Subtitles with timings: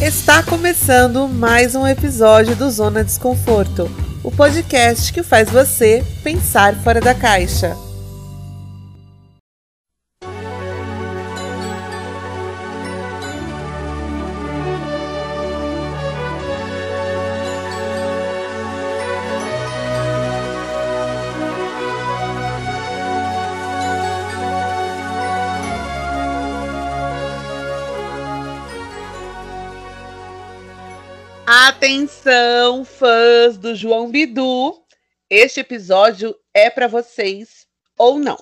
[0.00, 3.88] Está começando mais um episódio do Zona Desconforto,
[4.24, 7.76] o podcast que faz você pensar fora da caixa.
[33.44, 34.82] Fãs do João Bidu.
[35.28, 37.66] Este episódio é para vocês
[37.98, 38.38] ou não.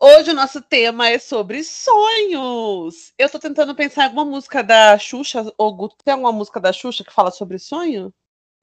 [0.00, 3.12] Hoje o nosso tema é sobre sonhos.
[3.18, 7.04] Eu tô tentando pensar em alguma música da Xuxa, ou tem alguma música da Xuxa
[7.04, 8.14] que fala sobre sonho?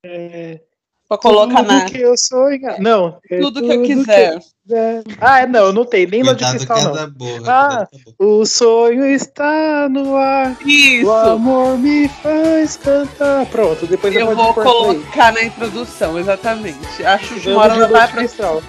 [0.03, 0.61] É,
[1.07, 1.85] Pra colocar tudo na.
[1.85, 2.59] que eu sonho.
[2.79, 3.19] Não.
[3.29, 4.39] é Tudo que eu quiser.
[4.67, 5.03] quiser.
[5.21, 7.11] Ah, não, não tem nem lua de Cuidado cristal, que não.
[7.11, 7.39] boa.
[7.45, 7.67] Ah.
[7.69, 8.13] cuidado que é.
[8.25, 10.57] O sonho está no ar.
[10.65, 11.07] Isso!
[11.07, 13.45] O amor me faz cantar.
[13.47, 14.75] Pronto, depois Eu vou cortar aí.
[14.77, 17.05] colocar na introdução, exatamente.
[17.05, 18.63] A Xuxa Vamos uma hora ela vai pra cristal.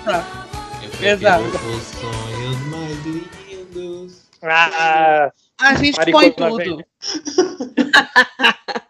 [1.00, 1.44] Exato.
[1.44, 4.22] os sonhos mais lindos.
[4.42, 6.84] Ah, A gente Maricona põe tudo.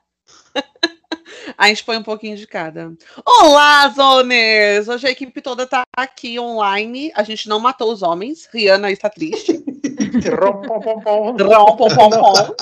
[1.59, 2.93] A gente põe um pouquinho de cada.
[3.25, 4.89] Olá, Zoners!
[4.89, 7.11] Hoje a equipe toda tá aqui online.
[7.15, 8.47] A gente não matou os homens.
[8.53, 9.53] Rihanna está triste.
[10.39, 11.37] rom, pom, pom, pom.
[11.37, 12.55] Rom, pom, pom, pom.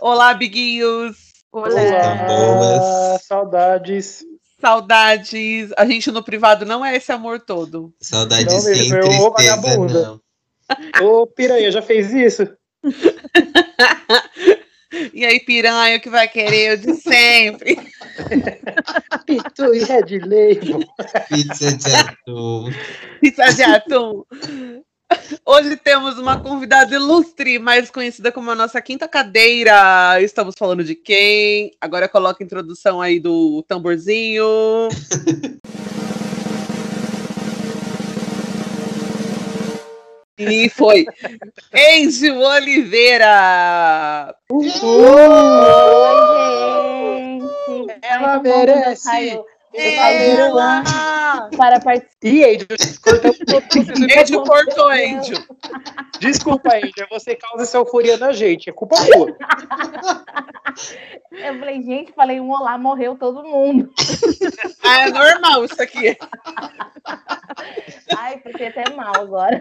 [0.00, 1.16] Olá, biguinhos!
[1.54, 3.22] Estão boas.
[3.22, 4.24] saudades.
[4.60, 5.70] Saudades.
[5.76, 7.94] A gente no privado não é esse amor todo.
[8.00, 10.02] Saudade Não sem mesmo, vou tristeza, vagabunda.
[10.02, 10.20] não.
[11.06, 12.48] Ô, piranha, já fez isso?
[15.12, 16.72] E aí, piranha, o que vai querer?
[16.72, 17.76] Eu de sempre.
[19.26, 20.80] Pitu e Red Label.
[21.28, 22.72] Pizza de atum.
[23.20, 24.24] Pizza de atum.
[25.44, 30.20] Hoje temos uma convidada ilustre, mais conhecida como a nossa quinta cadeira.
[30.20, 31.72] Estamos falando de quem?
[31.80, 34.44] Agora coloca a introdução aí do tamborzinho.
[40.36, 41.06] E foi.
[41.72, 44.34] Angel Oliveira!
[44.50, 44.84] Oi, gente!
[48.02, 49.40] Ela quando merece.
[49.74, 50.84] Ela!
[51.56, 52.16] para participar.
[52.22, 52.58] E aí.
[54.20, 55.38] Angel cortou, Angel.
[56.20, 59.36] Desculpa, Índia, você causa essa euforia na gente, é culpa sua.
[61.32, 63.92] Eu falei, gente, falei um olá, morreu todo mundo.
[64.82, 66.16] Ah, é normal isso aqui.
[68.16, 69.60] Ai, fiquei até mal agora.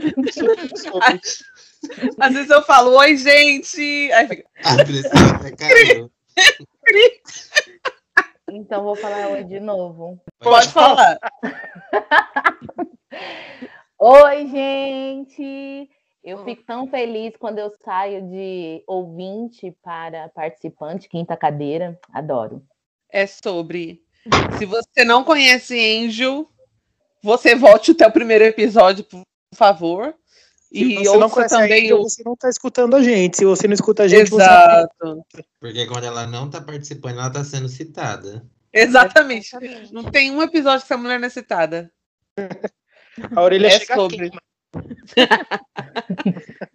[2.20, 4.12] Às vezes eu falo, oi, gente.
[4.14, 6.12] Aí fica, A pressão até caiu.
[8.50, 10.22] Então vou falar oi de novo.
[10.40, 11.18] pode falar.
[14.00, 15.90] Oi, gente!
[16.22, 21.98] Eu fico tão feliz quando eu saio de ouvinte para participante, quinta cadeira.
[22.12, 22.62] Adoro.
[23.10, 24.02] É sobre.
[24.58, 26.50] Se você não conhece Angel,
[27.22, 29.24] você volte até o primeiro episódio, por
[29.56, 30.14] favor.
[30.74, 33.38] Se E você não ouça conhece a também você não tá escutando a gente.
[33.38, 35.26] Se você não escuta a gente, você não Exato.
[35.60, 38.44] Porque quando ela não tá participando, ela tá sendo citada.
[38.74, 39.52] Exatamente.
[39.92, 41.92] Não tem um episódio que essa mulher não é citada.
[43.36, 44.28] A orelha É chega sobre.
[44.28, 44.38] aqui.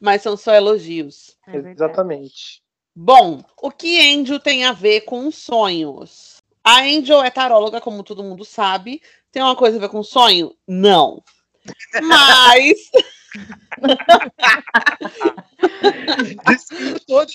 [0.00, 1.36] Mas são só elogios.
[1.46, 1.56] É.
[1.58, 2.62] Exatamente.
[2.96, 6.42] Bom, o que Angel tem a ver com sonhos?
[6.64, 9.02] A Angel é taróloga, como todo mundo sabe.
[9.30, 10.54] Tem uma coisa a ver com sonho?
[10.66, 11.22] Não.
[12.02, 12.90] Mas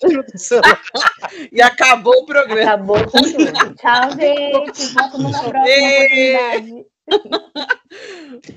[0.03, 0.61] Introdução.
[1.51, 2.61] e acabou o programa.
[2.63, 3.75] Acabou com tudo.
[3.75, 4.93] Tchau, gente.
[4.93, 6.35] Volto numa próxima Ê!
[6.35, 6.85] oportunidade.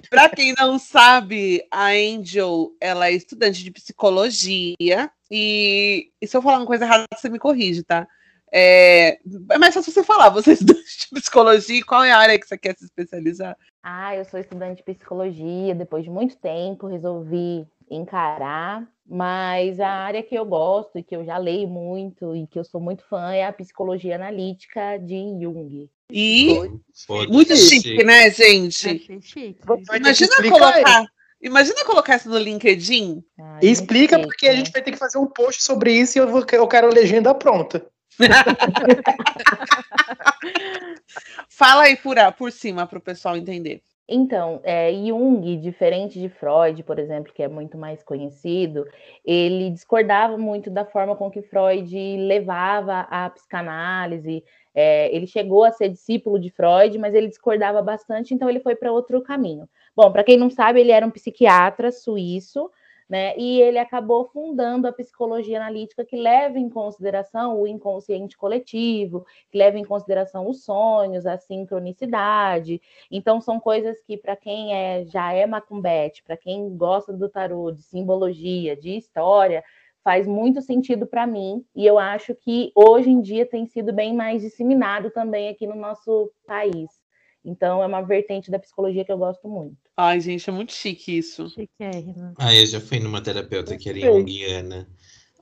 [0.09, 6.43] Para quem não sabe, a Angel, ela é estudante de psicologia e, e se eu
[6.43, 8.07] falar uma coisa errada, você me corrige, tá?
[8.53, 9.19] É,
[9.51, 12.47] é mais fácil você falar, você é estudante de psicologia, qual é a área que
[12.47, 13.57] você quer se especializar?
[13.83, 15.75] Ah, eu sou estudante de psicologia.
[15.75, 18.85] Depois de muito tempo, resolvi encarar.
[19.09, 22.65] Mas a área que eu gosto e que eu já leio muito e que eu
[22.65, 25.89] sou muito fã é a psicologia analítica de Jung.
[26.11, 28.89] E Pode muito ser chique, né, gente?
[28.89, 29.61] Achei chique.
[29.95, 31.07] Imagina colocar,
[31.41, 33.23] imagina colocar isso no LinkedIn.
[33.39, 34.57] Ah, E explica chique, porque a né?
[34.57, 36.93] gente vai ter que fazer um post sobre isso e eu, vou, eu quero a
[36.93, 37.87] legenda pronta.
[41.49, 43.83] Fala aí por, por cima para o pessoal entender.
[44.09, 48.87] Então, é, Jung, diferente de Freud, por exemplo, que é muito mais conhecido,
[49.25, 54.45] ele discordava muito da forma com que Freud levava a psicanálise.
[54.73, 58.77] É, ele chegou a ser discípulo de Freud, mas ele discordava bastante, então ele foi
[58.77, 59.69] para outro caminho.
[59.97, 62.71] Bom, para quem não sabe, ele era um psiquiatra suíço,
[63.09, 63.37] né?
[63.39, 69.59] E ele acabou fundando a psicologia analítica que leva em consideração o inconsciente coletivo, que
[69.59, 72.81] leva em consideração os sonhos, a sincronicidade.
[73.11, 77.71] Então são coisas que para quem é já é macumbete, para quem gosta do tarô,
[77.71, 79.63] de simbologia, de história,
[80.03, 84.15] faz muito sentido para mim e eu acho que hoje em dia tem sido bem
[84.15, 87.06] mais disseminado também aqui no nosso país.
[87.47, 89.77] Então é uma vertente da psicologia que eu gosto muito.
[89.97, 91.49] Ai, gente, é muito chique isso.
[91.49, 92.35] Chiquérrima.
[92.37, 94.89] Ah, eu já fui numa terapeuta que era junguiana.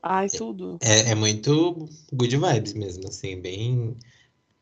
[0.03, 0.79] Ai, tudo.
[0.83, 3.97] É, é muito good vibes mesmo, assim, bem.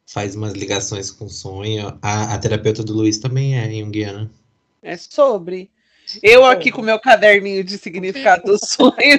[0.06, 1.98] Faz umas ligações com sonho.
[2.00, 4.30] A, a terapeuta do Luiz também é junguiana.
[4.80, 5.68] É sobre.
[6.22, 9.18] Eu aqui com meu caderninho de significado do sonho.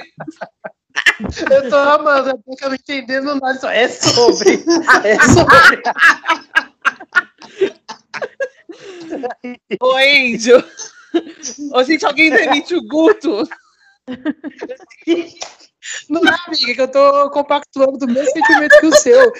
[1.50, 3.58] Eu tô amando, eu tô não entendendo nada.
[3.58, 4.64] Só é sobre.
[5.04, 5.82] É sobre.
[9.80, 10.62] Ô, Angel.
[11.72, 13.48] Ô, gente, alguém demite o Guto.
[16.08, 19.32] Não é, amiga, que eu tô compactuando do mesmo sentimento que o seu.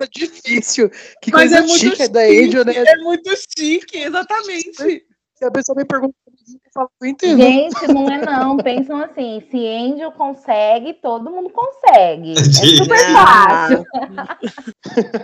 [0.00, 0.90] É difícil.
[1.20, 2.74] Que Mas coisa é muito chique é da chique, Angel, né?
[2.76, 5.04] É muito chique, exatamente.
[5.34, 7.42] Se a pessoa me pergunta, eu falo, eu entendo.
[7.42, 8.56] Gente, não é não.
[8.56, 12.32] Pensam assim, se Angel consegue, todo mundo consegue.
[12.32, 13.84] É super fácil.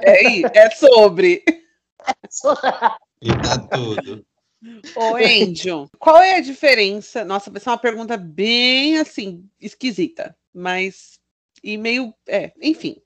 [0.02, 1.42] É, é sobre.
[3.20, 4.24] E tá tudo.
[4.94, 7.24] Ô, Angel, qual é a diferença?
[7.24, 11.18] Nossa, vai ser uma pergunta bem assim, esquisita, mas.
[11.62, 12.14] E meio.
[12.28, 12.96] É, enfim.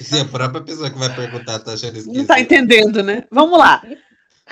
[0.00, 2.16] Se a própria pessoa que vai perguntar tá achando esquisito.
[2.16, 3.24] Não tá entendendo, né?
[3.30, 3.82] Vamos lá.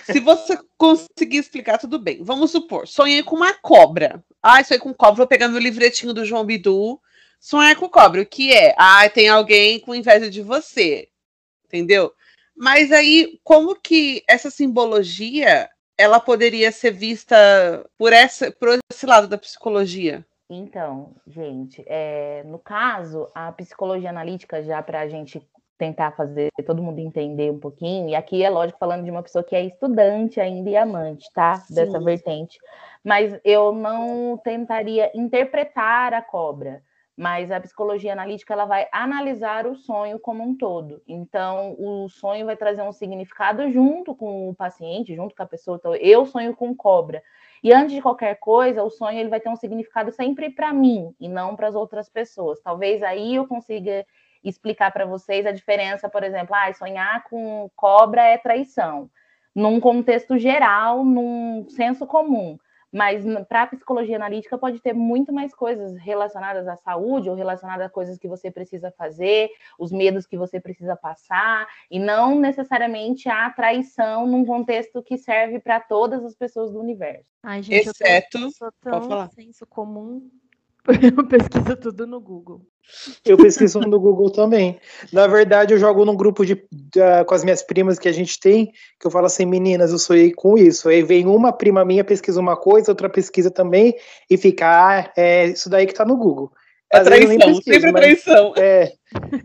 [0.04, 2.22] Se você conseguir explicar, tudo bem.
[2.22, 4.24] Vamos supor, sonhei com uma cobra.
[4.42, 7.00] Ai, sonhei com cobra, vou pegar meu livretinho do João Bidu.
[7.40, 8.74] Sonhar com cobra, o que é?
[8.76, 11.08] Ah, tem alguém com inveja de você.
[11.66, 12.12] Entendeu?
[12.58, 17.36] Mas aí, como que essa simbologia ela poderia ser vista
[17.96, 20.24] por, essa, por esse lado da psicologia?
[20.50, 25.40] Então, gente, é, no caso, a psicologia analítica, já para a gente
[25.76, 29.44] tentar fazer todo mundo entender um pouquinho, e aqui é lógico falando de uma pessoa
[29.44, 31.56] que é estudante ainda e amante, tá?
[31.56, 31.74] Sim.
[31.74, 32.58] Dessa vertente.
[33.04, 36.82] Mas eu não tentaria interpretar a cobra,
[37.18, 41.02] mas a psicologia analítica ela vai analisar o sonho como um todo.
[41.04, 45.78] Então, o sonho vai trazer um significado junto com o paciente, junto com a pessoa.
[45.78, 47.20] Então, eu sonho com cobra.
[47.60, 51.12] E antes de qualquer coisa, o sonho ele vai ter um significado sempre para mim
[51.18, 52.60] e não para as outras pessoas.
[52.60, 54.06] Talvez aí eu consiga
[54.44, 59.10] explicar para vocês a diferença, por exemplo, ah, sonhar com cobra é traição,
[59.52, 62.56] num contexto geral, num senso comum.
[62.92, 67.86] Mas para a psicologia analítica pode ter muito mais coisas relacionadas à saúde ou relacionadas
[67.86, 73.28] a coisas que você precisa fazer, os medos que você precisa passar, e não necessariamente
[73.28, 77.28] a traição num contexto que serve para todas as pessoas do universo.
[77.42, 79.30] Ai, gente, Exceto- eu, sou tão falar.
[79.32, 80.30] senso comum.
[81.14, 82.62] Eu pesquiso tudo no Google.
[83.24, 84.78] Eu pesquiso no Google também.
[85.12, 86.56] Na verdade, eu jogo num grupo de,
[87.26, 90.32] com as minhas primas que a gente tem, que eu falo assim, meninas, eu sonhei
[90.32, 90.88] com isso.
[90.88, 93.94] Aí vem uma prima minha, pesquisa uma coisa, outra pesquisa também,
[94.30, 96.50] e fica, ah, é isso daí que tá no Google.
[96.90, 98.54] É Às traição, pesquiso, sempre é traição.
[98.56, 98.92] É,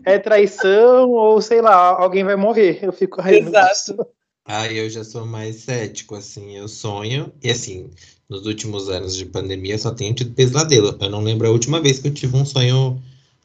[0.04, 2.78] é traição, ou sei lá, alguém vai morrer.
[2.82, 3.46] Eu fico, Deus.
[3.46, 4.06] Exato.
[4.46, 7.90] Ah, eu já sou mais cético, assim, eu sonho, e assim,
[8.28, 10.96] nos últimos anos de pandemia eu só tenho tido pesadelo.
[11.00, 13.00] Eu não lembro a última vez que eu tive um sonho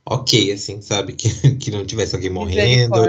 [0.10, 1.14] ok, assim, sabe?
[1.20, 3.00] Que, que não tivesse alguém morrendo,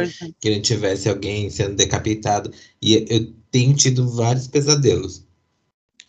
[0.40, 2.52] que não tivesse alguém sendo decapitado.
[2.80, 5.24] E eu tenho tido vários pesadelos.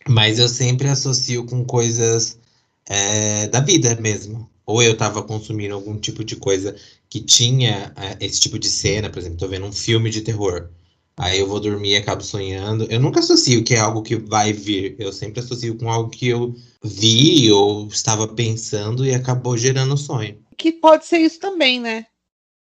[0.08, 2.38] Mas eu sempre associo com coisas
[2.86, 4.50] é, da vida mesmo.
[4.66, 6.76] Ou eu tava consumindo algum tipo de coisa
[7.08, 10.68] que tinha é, esse tipo de cena, por exemplo, tô vendo um filme de terror.
[11.16, 12.84] Aí eu vou dormir e acabo sonhando.
[12.90, 14.96] Eu nunca associo que é algo que vai vir.
[14.98, 20.36] Eu sempre associo com algo que eu vi ou estava pensando e acabou gerando sonho.
[20.62, 22.06] Que pode ser isso também, né?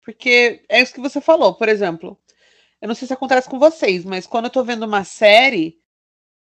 [0.03, 2.17] Porque é isso que você falou, por exemplo.
[2.81, 5.77] Eu não sei se acontece com vocês, mas quando eu tô vendo uma série,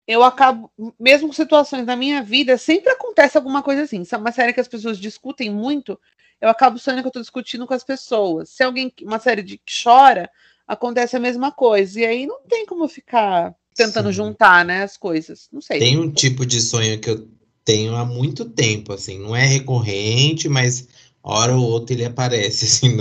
[0.08, 4.06] eu acabo, mesmo com situações da minha vida, sempre acontece alguma coisa assim.
[4.06, 6.00] Se é uma série que as pessoas discutem muito,
[6.40, 8.52] eu acabo sonhando que eu tô discutindo com as pessoas.
[8.52, 10.32] Se é alguém, uma série de que chora,
[10.66, 12.00] acontece a mesma coisa.
[12.00, 14.14] E aí não tem como ficar tentando Sim.
[14.14, 15.50] juntar, né, as coisas.
[15.52, 15.80] Não sei.
[15.80, 17.28] Tem um tipo de sonho que eu
[17.66, 20.88] tenho há muito tempo, assim, não é recorrente, mas
[21.24, 22.98] hora ou outra ele aparece, assim,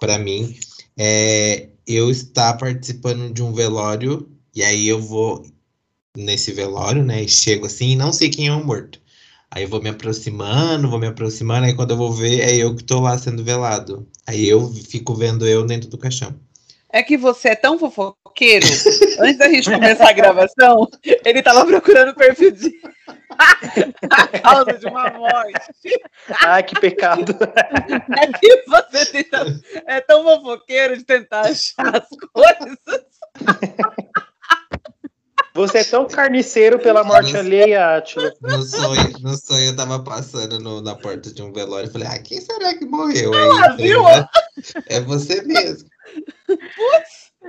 [0.00, 0.56] pra mim.
[0.96, 5.44] É eu estar participando de um velório, e aí eu vou
[6.16, 9.00] nesse velório, né, e chego assim, e não sei quem é o morto.
[9.50, 12.74] Aí eu vou me aproximando, vou me aproximando, aí quando eu vou ver, é eu
[12.74, 14.08] que tô lá sendo velado.
[14.26, 16.34] Aí eu fico vendo eu dentro do caixão.
[16.92, 18.66] É que você é tão fofoqueiro.
[19.20, 20.88] Antes da gente começar a gravação,
[21.24, 22.70] ele tava procurando o perfil de.
[24.10, 26.00] a causa de uma morte.
[26.44, 27.36] Ai, que pecado.
[28.18, 29.46] É que você tenta...
[29.86, 32.78] é tão fofoqueiro de tentar achar as coisas.
[35.54, 38.32] Você é tão carniceiro pela morte alheia, Atila.
[38.40, 42.08] No sonho, no sonho eu tava passando no- na porta de um velório e falei,
[42.08, 43.76] ah, quem será que morreu Ah, aí?
[43.76, 44.02] viu?
[44.02, 44.26] Né?
[44.86, 45.90] É você mesmo.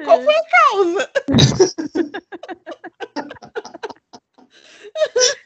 [0.03, 1.09] Qual foi a causa?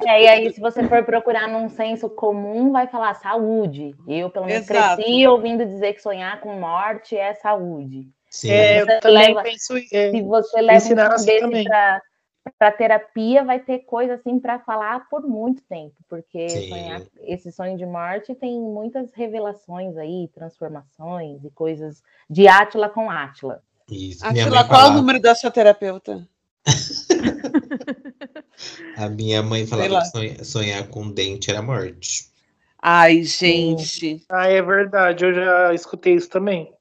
[0.06, 3.96] É, e aí, se você for procurar num senso comum, vai falar saúde.
[4.08, 4.96] Eu, pelo menos, Exato.
[5.02, 8.08] cresci ouvindo dizer que sonhar com morte é saúde.
[8.30, 8.52] Sim.
[8.52, 9.74] É, Você eu também leva- penso.
[9.78, 11.64] é, Se você leva um assim
[12.58, 17.78] pra terapia, vai ter coisa assim pra falar por muito tempo, porque sonhar- esse sonho
[17.78, 23.62] de morte tem muitas revelações aí, transformações e coisas de Átila com Átila.
[23.90, 24.26] Isso.
[24.32, 26.28] Minha Atila, mãe qual é o número da sua terapeuta?
[28.98, 30.02] a minha mãe falava lá.
[30.02, 32.28] que sonha- sonhar com dente era morte.
[32.82, 34.24] Ai, gente.
[34.30, 36.72] Ah, é verdade, eu já escutei isso também.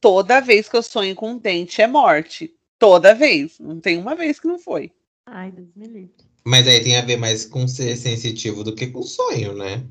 [0.00, 2.54] Toda vez que eu sonho com um dente é morte.
[2.78, 3.58] Toda vez.
[3.58, 4.92] Não tem uma vez que não foi.
[5.26, 6.14] Ai, Deus me livre.
[6.44, 9.82] Mas aí tem a ver mais com ser sensitivo do que com sonho, né?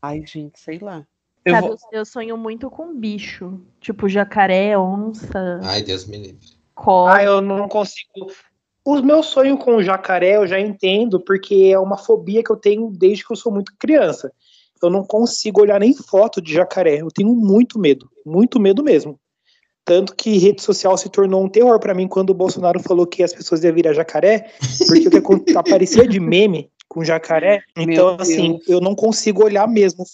[0.00, 1.04] Ai, gente, sei lá.
[1.44, 3.60] Eu Sabe, vou- eu, sonho muito com bicho.
[3.80, 6.46] Tipo jacaré, onça, Ai, Deus me livre.
[6.74, 7.14] cobra.
[7.14, 8.30] Ah, eu não consigo.
[8.84, 12.56] Os meus sonhos com o jacaré eu já entendo, porque é uma fobia que eu
[12.56, 14.32] tenho desde que eu sou muito criança.
[14.82, 17.00] Eu não consigo olhar nem foto de jacaré.
[17.00, 19.18] Eu tenho muito medo, muito medo mesmo.
[19.84, 23.22] Tanto que rede social se tornou um terror pra mim quando o Bolsonaro falou que
[23.22, 24.52] as pessoas iam virar jacaré,
[24.86, 25.10] porque o
[25.44, 27.62] que aparecia de meme com jacaré.
[27.76, 30.04] Meu Então, assim, eu não consigo olhar mesmo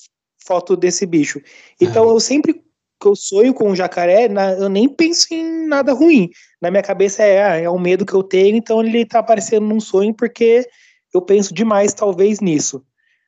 [0.46, 1.40] foto desse bicho.
[1.80, 2.54] Então, eu sempre
[3.00, 6.30] que eu sonho com um jacaré, na- eu nem penso em nada ruim.
[6.60, 9.66] Na minha cabeça é, ah, é um medo que eu tenho, então ele tá aparecendo
[9.66, 10.66] num sonho porque
[11.12, 12.82] eu penso demais, talvez, nisso.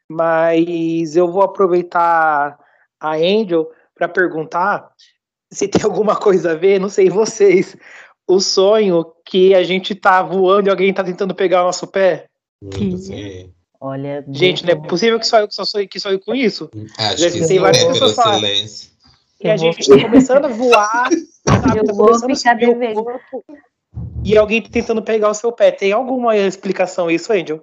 [0.09, 2.59] Mas eu vou aproveitar
[3.01, 4.89] a Angel para perguntar
[5.53, 7.77] se tem alguma coisa a ver, não sei vocês,
[8.27, 12.27] o sonho que a gente tá voando e alguém tá tentando pegar o nosso pé.
[12.71, 13.51] Que- Não sei.
[13.87, 16.69] Olha, Gente, não é possível que só eu que só sonho, que sonho com isso.
[16.99, 18.41] Acho Já que tem sim, várias pelo pessoas falando.
[18.41, 18.91] silêncio.
[19.41, 21.09] E a gente tá começando a voar,
[21.47, 21.79] sabe?
[21.79, 23.45] Eu Tá começando a subir o corpo.
[24.25, 25.71] E alguém tentando pegar o seu pé.
[25.71, 27.63] Tem alguma explicação isso, Angel?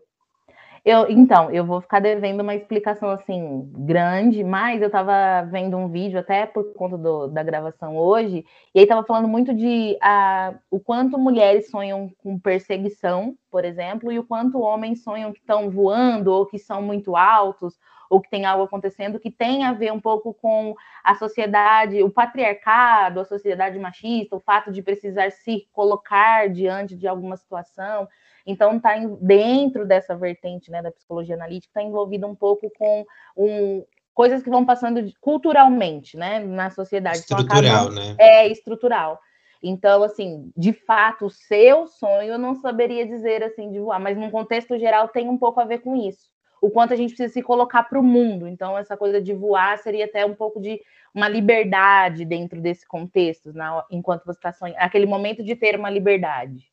[0.86, 5.88] Eu, então, eu vou ficar devendo uma explicação assim grande, mas eu tava vendo um
[5.88, 8.44] vídeo até por conta do- da gravação hoje,
[8.76, 14.12] e aí tava falando muito de ah, o quanto mulheres sonham com perseguição, por exemplo,
[14.12, 18.30] e o quanto homens sonham que estão voando ou que são muito altos ou que
[18.30, 23.26] tem algo acontecendo que tem a ver um pouco com a sociedade, o patriarcado, a
[23.26, 28.08] sociedade machista, o fato de precisar se colocar diante de alguma situação.
[28.46, 33.06] Então, tá em- dentro dessa vertente né, da psicologia analítica, está envolvido um pouco com
[33.38, 37.20] um, coisas que vão passando culturalmente né, na sociedade.
[37.26, 38.16] Então, Estrutural, acabam- né?
[38.18, 39.20] é estrutural.
[39.62, 44.18] Então, assim, de fato, o seu sonho eu não saberia dizer assim de voar, mas
[44.18, 46.32] num contexto geral tem um pouco a ver com isso.
[46.62, 48.48] O quanto a gente precisa se colocar para o mundo.
[48.48, 50.82] Então, essa coisa de voar seria até um pouco de
[51.14, 54.78] uma liberdade dentro desse contexto, na, enquanto você está sonhando.
[54.80, 56.73] Aquele momento de ter uma liberdade.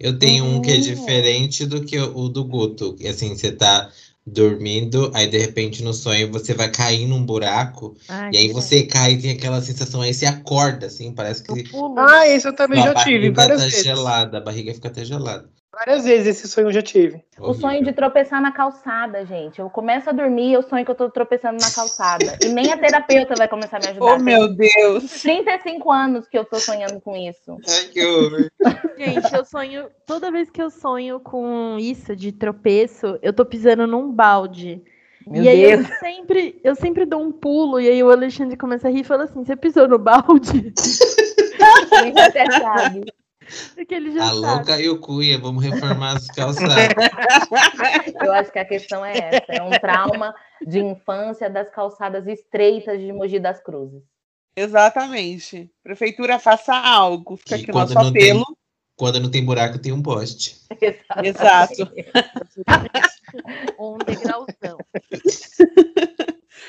[0.00, 0.80] Eu tenho um que é Hum.
[0.80, 2.94] diferente do que o do Guto.
[2.94, 3.90] que, Assim, você tá
[4.26, 8.84] dormindo, aí de repente no sonho você vai cair num buraco, Ai, e aí você
[8.84, 11.64] cai e tem aquela sensação, aí você acorda, assim, parece que.
[11.98, 13.82] Ah, esse eu também já tive barriga várias tá vezes.
[13.82, 15.48] gelada, a barriga fica até gelada.
[15.72, 17.22] Várias vezes esse sonho eu já tive.
[17.38, 19.60] O sonho de tropeçar na calçada, gente.
[19.60, 22.38] Eu começo a dormir, eu sonho que eu tô tropeçando na calçada.
[22.42, 24.16] E nem a terapeuta vai começar a me ajudar.
[24.16, 25.22] Oh, meu Deus.
[25.22, 27.56] 35 anos que eu tô sonhando com isso.
[27.68, 28.50] Ai, que horror.
[28.98, 29.88] Gente, eu sonho.
[30.04, 34.82] Toda vez que eu sonho com isso de tropeço, eu tô pisando num balde.
[35.24, 35.88] Meu e aí Deus.
[35.88, 39.04] eu sempre, eu sempre dou um pulo, e aí o Alexandre começa a rir e
[39.04, 40.72] fala assim: você pisou no balde?
[42.04, 43.04] Ele até sabe.
[43.74, 44.38] Porque ele já A sabe.
[44.40, 46.76] louca e o cuia, vamos reformar as calçadas.
[48.22, 49.44] Eu acho que a questão é essa.
[49.52, 50.34] É um trauma
[50.66, 54.02] de infância das calçadas estreitas de Mogi das Cruzes.
[54.56, 55.70] Exatamente.
[55.82, 57.36] Prefeitura, faça algo.
[57.36, 58.44] Fica E aqui nosso não tem- apelo.
[58.96, 60.56] Quando não tem buraco, tem um poste.
[61.22, 61.90] Exato.
[63.78, 64.76] Um degrauzão.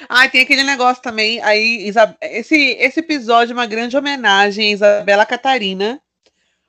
[0.08, 1.42] Ah, tem aquele negócio também.
[1.42, 6.00] Aí, esse, esse episódio é uma grande homenagem a Isabela Catarina.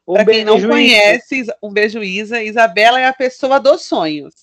[0.07, 0.73] Um Pra quem não beijo, Isa.
[0.75, 2.43] conhece, Isa- um beijo, Isa.
[2.43, 4.35] Isabela é a pessoa dos sonhos.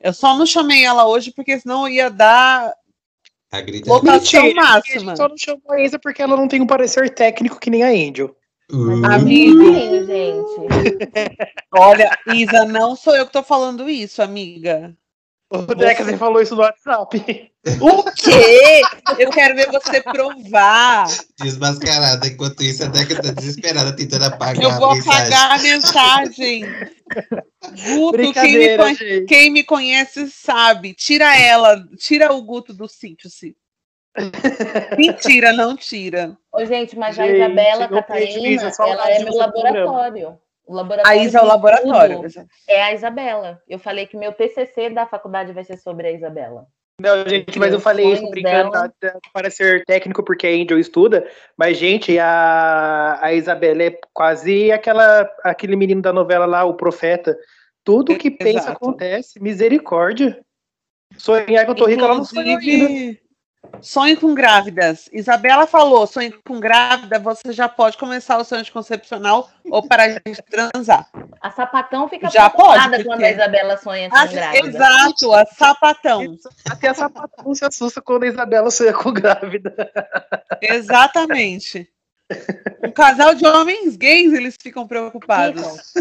[0.00, 2.72] Eu só não chamei ela hoje porque senão ia dar.
[3.86, 5.12] Lotação Mentira, máxima.
[5.12, 7.70] A gente só não chamou a Isa porque ela não tem um parecer técnico que
[7.70, 8.34] nem a Angel.
[8.70, 9.64] Uh, Amigo.
[9.64, 10.68] Sim, gente.
[11.72, 14.94] Olha, Isa, não sou eu que tô falando isso, amiga.
[15.50, 17.50] O Deca, você falou isso no WhatsApp.
[17.82, 18.80] O quê?
[19.18, 21.06] Eu quero ver você provar.
[21.38, 22.26] Desmascarada.
[22.26, 26.62] Enquanto isso, a Deca tá desesperada tentando apagar Eu vou a apagar a mensagem.
[26.64, 29.26] Guto, quem me, Brincadeira, conhe- gente.
[29.26, 30.94] quem me conhece sabe.
[30.94, 33.54] Tira ela, tira o Guto do sítio, sim.
[34.96, 36.36] Mentira, não tira.
[36.52, 39.46] Ô, gente, mas a Gente, Isabela não Catarina, só ela é meu programa.
[39.66, 40.38] laboratório.
[40.68, 42.20] O A laboratório Isa é o laboratório.
[42.68, 43.62] É a Isabela.
[43.66, 46.66] Eu falei que meu TCC da faculdade vai ser sobre a Isabela.
[47.00, 49.20] Não, gente, mas eu falei isso brincando dela.
[49.32, 55.30] para ser técnico, porque a Angel estuda, mas, gente, a, a Isabela é quase aquela,
[55.44, 57.38] aquele menino da novela lá, o profeta.
[57.82, 58.72] Tudo que pensa Exato.
[58.72, 60.38] acontece, misericórdia.
[61.16, 63.18] Sonhar que eu tô rica, ela não sonhou ainda.
[63.80, 65.08] Sonho com grávidas.
[65.12, 70.42] Isabela falou, sonho com grávida, você já pode começar o sonho anticoncepcional ou parar de
[70.50, 71.08] transar.
[71.40, 74.66] A sapatão fica Já preocupada pode, quando porque- a Isabela sonha com grávida.
[74.68, 76.36] Exato, a sapatão.
[76.70, 79.74] Até a sapatão se assusta quando a Isabela sonha com grávida.
[80.60, 81.88] Exatamente.
[82.84, 85.94] Um casal de homens gays, eles ficam preocupados.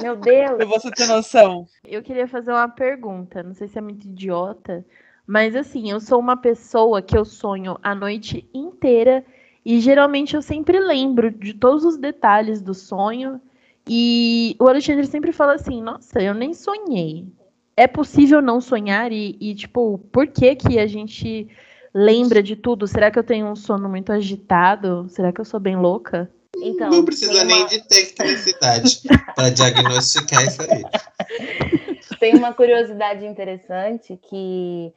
[0.00, 0.56] Meu Deus.
[0.56, 1.66] Pra você ter noção.
[1.84, 4.84] Eu queria fazer uma pergunta, não sei se é muito idiota,
[5.26, 9.24] mas assim, eu sou uma pessoa que eu sonho a noite inteira
[9.64, 13.40] e geralmente eu sempre lembro de todos os detalhes do sonho.
[13.88, 17.26] E o Alexandre sempre fala assim: Nossa, eu nem sonhei.
[17.76, 19.12] É possível não sonhar?
[19.12, 21.48] E, e, tipo, por que que a gente
[21.94, 22.86] lembra de tudo?
[22.86, 25.06] Será que eu tenho um sono muito agitado?
[25.08, 26.30] Será que eu sou bem louca?
[26.56, 29.02] Então, Não precisa nem uma- de tecnicidade
[29.34, 30.82] para diagnosticar isso aí.
[32.18, 34.92] Tem uma curiosidade interessante que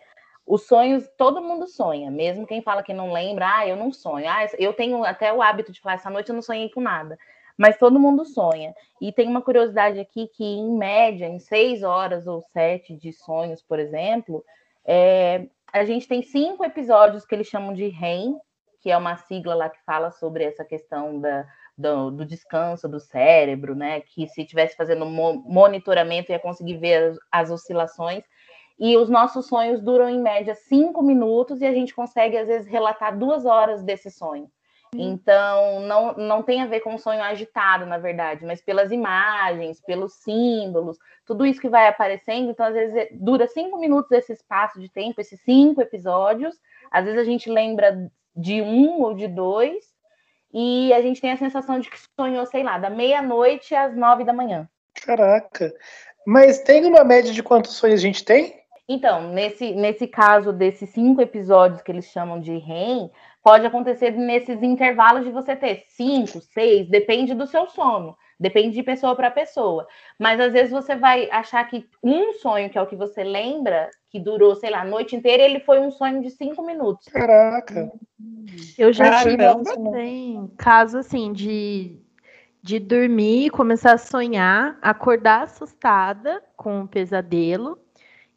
[0.49, 4.27] os sonhos, todo mundo sonha, mesmo quem fala que não lembra, ah, eu não sonho.
[4.27, 7.17] Ah, eu tenho até o hábito de falar, essa noite eu não sonhei com nada.
[7.55, 8.73] Mas todo mundo sonha.
[8.99, 13.61] E tem uma curiosidade aqui que, em média, em seis horas ou sete de sonhos,
[13.61, 14.43] por exemplo,
[14.85, 18.35] é, a gente tem cinco episódios que eles chamam de REM,
[18.81, 21.45] que é uma sigla lá que fala sobre essa questão da,
[21.77, 24.01] do, do descanso do cérebro, né?
[24.01, 28.23] Que se tivesse fazendo mo- monitoramento ia conseguir ver as, as oscilações.
[28.79, 32.67] E os nossos sonhos duram em média cinco minutos e a gente consegue às vezes
[32.67, 34.49] relatar duas horas desse sonho.
[34.95, 39.79] Então não, não tem a ver com um sonho agitado, na verdade, mas pelas imagens,
[39.79, 42.49] pelos símbolos, tudo isso que vai aparecendo.
[42.49, 46.55] Então às vezes é- dura cinco minutos esse espaço de tempo, esses cinco episódios.
[46.89, 49.85] Às vezes a gente lembra de um ou de dois
[50.51, 54.23] e a gente tem a sensação de que sonhou, sei lá, da meia-noite às nove
[54.23, 54.67] da manhã.
[55.05, 55.71] Caraca.
[56.25, 58.59] Mas tem uma média de quantos sonhos a gente tem?
[58.91, 63.12] Então, nesse, nesse caso desses cinco episódios que eles chamam de REM,
[63.43, 68.82] pode acontecer nesses intervalos de você ter cinco, seis, depende do seu sono, depende de
[68.82, 69.88] pessoa para pessoa.
[70.17, 73.91] Mas às vezes você vai achar que um sonho, que é o que você lembra,
[74.10, 77.06] que durou, sei lá, a noite inteira, ele foi um sonho de cinco minutos.
[77.10, 77.91] Caraca.
[78.75, 79.71] Eu já tive Caramba.
[79.71, 81.95] também caso assim de,
[82.63, 87.78] de dormir, começar a sonhar, acordar assustada com um pesadelo,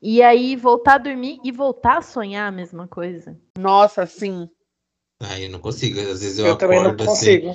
[0.03, 3.39] e aí voltar a dormir e voltar a sonhar a mesma coisa.
[3.57, 4.49] Nossa, sim.
[5.23, 6.01] Ai, eu não consigo.
[6.01, 7.55] Às vezes eu, Eu, também não acordo assim, consigo.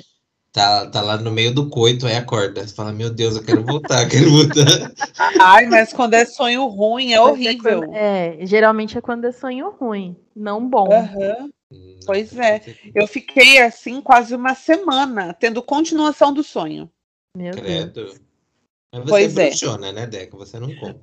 [0.50, 2.66] tá, tá lá no meio do coito, aí acorda.
[2.66, 4.64] Você fala, meu Deus, eu quero voltar, quero voltar.
[5.40, 7.92] Ai, mas quando é sonho ruim, é horrível.
[7.92, 10.90] É, geralmente é quando é sonho ruim, não bom.
[10.92, 11.50] Aham.
[11.70, 12.60] Hum, Pois é.
[12.60, 16.90] se- Eu fiquei assim quase uma semana, tendo continuação do sonho.
[17.36, 17.66] Meu Deus.
[17.66, 18.14] Credo.
[18.90, 19.48] Mas você Pois é é.
[19.50, 20.34] bruxona, né, Deca?
[20.38, 20.98] Você não conta.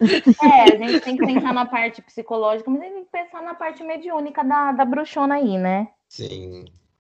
[0.00, 3.42] É, a gente tem que pensar na parte psicológica, mas a gente tem que pensar
[3.42, 5.88] na parte mediúnica da, da bruxona aí, né?
[6.08, 6.64] Sim.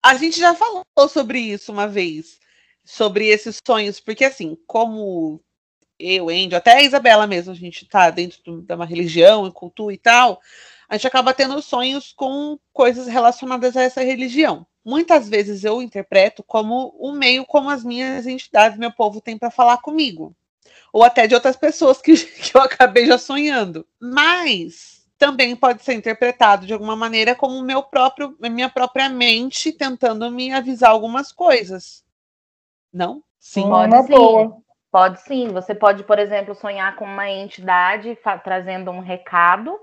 [0.04, 2.40] A gente já falou sobre isso uma vez,
[2.84, 5.42] sobre esses sonhos, porque assim, como
[6.00, 9.52] eu, Andy, até a Isabela mesmo, a gente tá dentro do- de uma religião e
[9.52, 10.40] cultura e tal,
[10.88, 14.66] a gente acaba tendo sonhos com coisas relacionadas a essa religião.
[14.86, 19.52] Muitas vezes eu interpreto como um meio como as minhas entidades, meu povo tem para
[19.52, 20.34] falar comigo.
[20.92, 23.86] Ou até de outras pessoas que, que eu acabei já sonhando.
[24.00, 30.30] Mas também pode ser interpretado de alguma maneira como meu próprio, minha própria mente tentando
[30.32, 32.06] me avisar algumas coisas.
[32.94, 33.24] Não?
[33.40, 33.70] Sim.
[33.70, 34.14] Pode Uma sim.
[34.14, 34.58] boa.
[34.92, 35.48] Pode sim.
[35.50, 39.78] Você pode, por exemplo, sonhar com uma entidade trazendo um recado,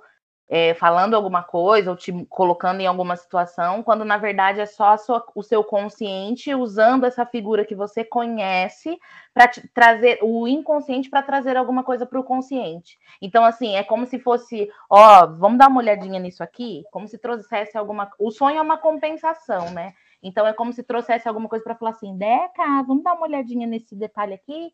[0.49, 4.97] é, falando alguma coisa ou te colocando em alguma situação, quando na verdade é só
[4.97, 8.99] sua- o seu consciente usando essa figura que você conhece
[9.33, 12.99] para trazer o inconsciente para trazer alguma coisa para o consciente.
[13.21, 17.19] Então, assim, é como se fosse, ó, vamos dar uma olhadinha nisso aqui, como se
[17.19, 18.11] trouxesse alguma.
[18.19, 19.95] O sonho é uma compensação, né?
[20.23, 23.67] Então é como se trouxesse alguma coisa para falar assim, Deca, vamos dar uma olhadinha
[23.67, 24.73] nesse detalhe aqui.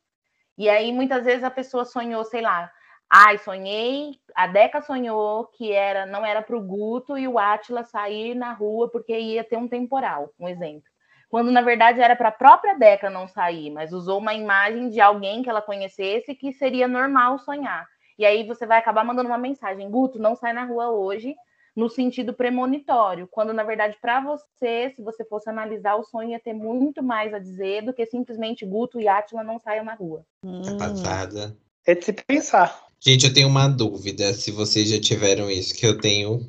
[0.58, 2.70] E aí muitas vezes a pessoa sonhou, sei lá,
[3.10, 7.82] ai, sonhei, a Deca sonhou que era não era para o Guto e o Átila
[7.82, 10.88] sair na rua porque ia ter um temporal, um exemplo.
[11.28, 15.00] Quando na verdade era para a própria Deca não sair, mas usou uma imagem de
[15.00, 17.86] alguém que ela conhecesse que seria normal sonhar.
[18.16, 21.34] E aí você vai acabar mandando uma mensagem, Guto, não sai na rua hoje,
[21.74, 26.40] no sentido premonitório, quando na verdade para você, se você fosse analisar o sonho, ia
[26.40, 30.24] ter muito mais a dizer do que simplesmente Guto e Átila não saiam na rua.
[30.44, 30.76] Hum.
[30.78, 31.56] Passada.
[31.86, 32.89] É de se pensar.
[33.02, 36.46] Gente, eu tenho uma dúvida, se vocês já tiveram isso, que eu tenho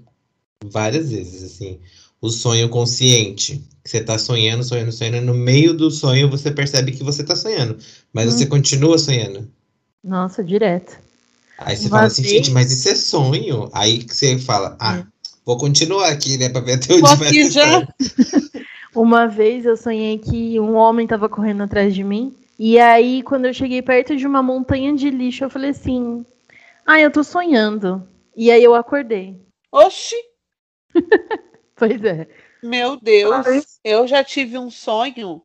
[0.66, 1.80] várias vezes, assim.
[2.22, 3.64] O sonho consciente.
[3.84, 5.26] Você tá sonhando, sonhando, sonhando.
[5.26, 7.78] No meio do sonho, você percebe que você tá sonhando.
[8.14, 8.38] Mas hum.
[8.38, 9.50] você continua sonhando.
[10.04, 11.00] Nossa, direto.
[11.58, 12.34] Aí você Uma fala assim, vez...
[12.34, 13.70] gente, mas isso é sonho.
[13.74, 15.06] Aí você fala, ah, é.
[15.46, 17.88] vou continuar aqui, né, pra ver até onde vai aqui já.
[18.94, 22.36] Uma vez eu sonhei que um homem tava correndo atrás de mim.
[22.60, 26.26] E aí, quando eu cheguei perto de uma montanha de lixo, eu falei assim:
[26.86, 28.08] Ah, eu tô sonhando.
[28.36, 29.41] E aí eu acordei.
[29.72, 30.15] Oxi!
[31.76, 32.28] pois é.
[32.63, 35.44] Meu Deus, eu já tive um sonho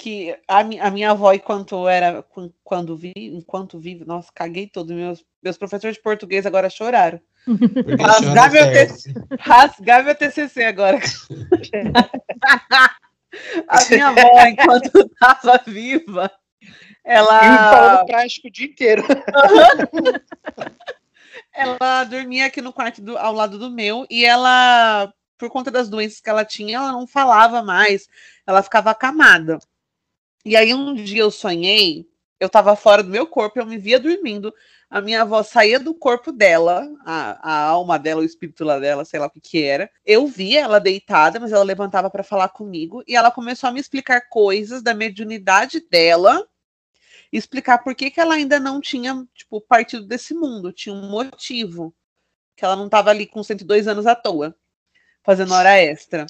[0.00, 2.24] que a, a minha avó, enquanto era,
[2.64, 4.94] quando vi, enquanto vive, nossa, caguei todo.
[4.94, 7.20] Meus, meus professores de português agora choraram.
[8.00, 10.98] Rasgar meu, TCC, rasgar meu TCC agora.
[13.68, 16.32] a minha avó, enquanto estava viva,
[17.04, 17.38] ela.
[17.38, 19.02] E falando prático o dia inteiro.
[21.52, 25.88] ela dormia aqui no quarto do, ao lado do meu e ela, por conta das
[25.88, 28.08] doenças que ela tinha, ela não falava mais,
[28.46, 29.58] ela ficava acamada.
[30.44, 32.06] E aí um dia eu sonhei,
[32.38, 34.54] eu estava fora do meu corpo, eu me via dormindo,
[34.88, 39.04] a minha avó saía do corpo dela, a, a alma dela, o espírito lá dela,
[39.04, 39.90] sei lá o que que era.
[40.04, 43.78] Eu via ela deitada, mas ela levantava para falar comigo e ela começou a me
[43.78, 46.44] explicar coisas da mediunidade dela,
[47.38, 51.94] explicar por que, que ela ainda não tinha, tipo, partido desse mundo, tinha um motivo,
[52.56, 54.54] que ela não estava ali com 102 anos à toa,
[55.22, 56.26] fazendo hora extra.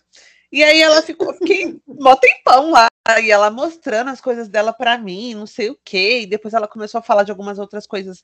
[0.53, 2.89] E aí ela ficou, fiquei mó tempão lá,
[3.23, 6.69] e ela mostrando as coisas dela para mim, não sei o quê, e depois ela
[6.69, 8.23] começou a falar de algumas outras coisas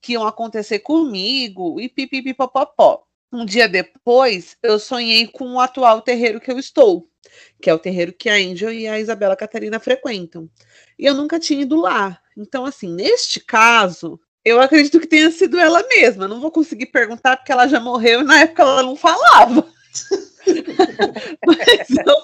[0.00, 3.05] que iam acontecer comigo, e pipipipopopó.
[3.32, 7.08] Um dia depois, eu sonhei com o atual terreiro que eu estou,
[7.60, 10.48] que é o terreiro que a Angel e a Isabela Catarina frequentam.
[10.98, 12.20] E eu nunca tinha ido lá.
[12.36, 16.28] Então, assim, neste caso, eu acredito que tenha sido ela mesma.
[16.28, 19.66] Não vou conseguir perguntar porque ela já morreu e na época ela não falava.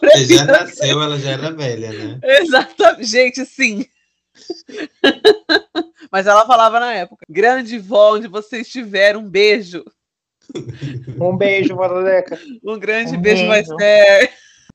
[0.03, 2.21] Você já nasceu, ela já era velha, né?
[2.23, 3.85] Exatamente, gente, sim.
[6.11, 9.85] Mas ela falava na época: grande vó, onde você estiver, um beijo.
[11.21, 12.39] Um beijo, Valeca.
[12.65, 13.73] Um grande um beijo, beijo.
[13.73, 14.33] Esther.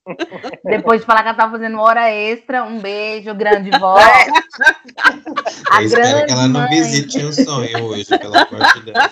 [0.64, 3.98] Depois de falar que ela tava fazendo hora extra, um beijo, grande vó.
[5.70, 6.70] A Eu espero que ela não mãe.
[6.70, 9.12] visite um sonho hoje, pela parte dela.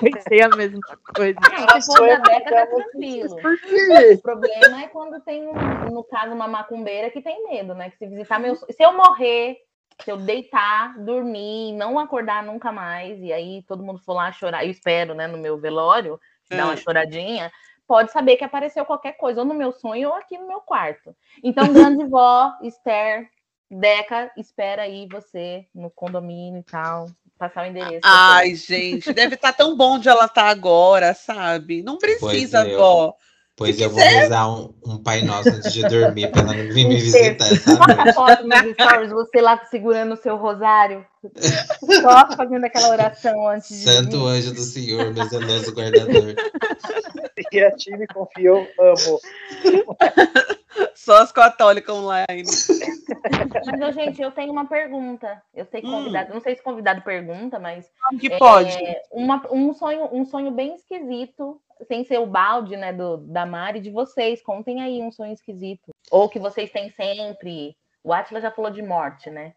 [0.00, 0.80] Pensei a mesma
[1.14, 1.38] coisa.
[1.40, 3.36] Não, se for da Beca, tá tranquilo.
[4.12, 5.44] O problema é quando tem,
[5.90, 7.90] no caso, uma macumbeira que tem medo, né?
[7.90, 8.56] Que se visitar meu.
[8.56, 9.56] Se eu morrer,
[10.02, 14.64] se eu deitar, dormir, não acordar nunca mais, e aí todo mundo for lá chorar,
[14.64, 17.50] eu espero, né, no meu velório, dar uma choradinha
[17.86, 21.14] pode saber que apareceu qualquer coisa, ou no meu sonho, ou aqui no meu quarto.
[21.42, 23.28] Então, grande vó, Esther,
[23.70, 27.06] Deca, espera aí você no condomínio e tal,
[27.38, 28.00] passar o endereço.
[28.04, 31.82] Ai, gente, deve estar tá tão bom onde ela está agora, sabe?
[31.82, 33.14] Não precisa, é, vó.
[33.56, 36.88] Pois eu vou rezar um, um Pai Nosso antes de dormir para ela não vir
[36.88, 38.12] me visitar essa noite.
[38.12, 41.06] foto nos stories, você lá segurando o seu rosário,
[42.02, 46.34] só fazendo aquela oração antes de Santo anjo do Senhor, meu zeloso guardador.
[47.48, 49.20] Criativo e confiou, amo.
[50.94, 52.44] Só as católicas online.
[53.78, 55.42] Mas, gente, eu tenho uma pergunta.
[55.54, 56.34] Eu sei que convidado, hum.
[56.34, 57.90] não sei se convidado pergunta, mas.
[58.20, 58.76] Que é, pode.
[59.10, 63.80] Uma, um, sonho, um sonho bem esquisito sem ser o balde, né, do, da Mari,
[63.80, 64.42] de vocês.
[64.42, 65.90] Contem aí um sonho esquisito.
[66.10, 67.76] Ou que vocês têm sempre.
[68.02, 69.54] O Atila já falou de morte, né?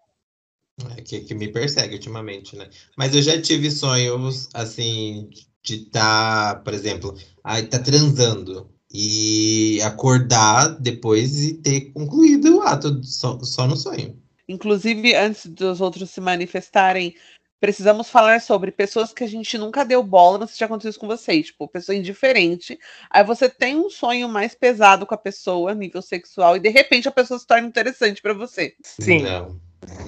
[0.95, 2.69] É, que, que me persegue ultimamente, né?
[2.95, 5.29] Mas eu já tive sonhos, assim,
[5.63, 12.61] de estar, tá, por exemplo, aí tá transando e acordar depois e ter concluído o
[12.61, 14.17] ato só, só no sonho.
[14.47, 17.13] Inclusive, antes dos outros se manifestarem,
[17.59, 20.91] precisamos falar sobre pessoas que a gente nunca deu bola, não sei se já aconteceu
[20.91, 22.79] isso com vocês, tipo, pessoa indiferente.
[23.09, 27.07] Aí você tem um sonho mais pesado com a pessoa, nível sexual, e de repente
[27.07, 28.73] a pessoa se torna interessante para você.
[28.83, 29.23] Sim.
[29.23, 29.59] Não.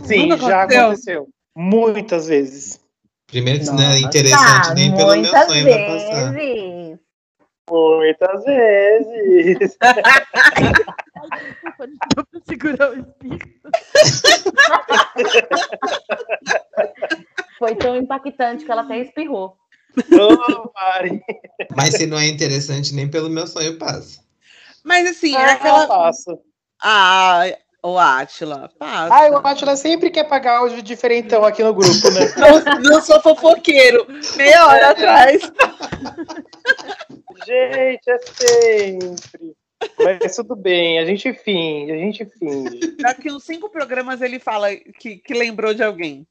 [0.05, 1.27] Sim, já aconteceu.
[1.55, 2.79] Muitas vezes.
[3.27, 6.03] Primeiro que isso não é interessante nem pelo meu sonho vezes.
[6.03, 6.33] passar.
[7.69, 9.77] Muitas vezes.
[11.39, 13.69] Desculpa, não pra segurar o espírito.
[17.57, 19.57] Foi tão impactante que ela até espirrou.
[20.75, 21.21] Mari.
[21.75, 24.21] Mas se não é interessante, nem pelo meu sonho passa.
[24.83, 25.87] Mas assim, é Ah, aquela.
[25.87, 26.37] passa.
[26.81, 27.43] Ah,
[27.83, 29.13] o Átila, passa.
[29.13, 32.31] Ai, o Atila sempre quer pagar áudio diferentão aqui no grupo, né?
[32.37, 34.05] Não, não sou fofoqueiro.
[34.37, 35.41] Meia hora atrás.
[37.45, 39.55] Gente, é sempre.
[39.97, 42.97] Mas tudo bem, a gente finge, a gente finge.
[42.97, 46.27] Daqui uns cinco programas ele fala que, que lembrou de alguém.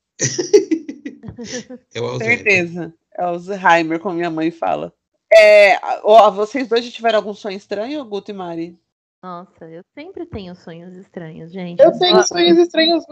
[1.95, 2.37] Eu Alzheimer.
[2.37, 2.95] Certeza.
[3.17, 4.93] É o Alzheimer, como minha mãe fala.
[5.33, 8.79] É, ó, vocês dois já tiveram algum sonho estranho, Guto e Mari?
[9.23, 11.81] Nossa, eu sempre tenho sonhos estranhos, gente.
[11.81, 13.05] Eu tenho sonhos estranhos.